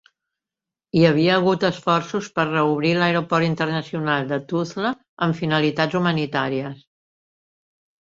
[0.99, 4.97] Hi havia hagut esforços per reobrir l'Aeroport Internacional de Tuzla
[5.29, 6.87] amb finalitats humanitàries.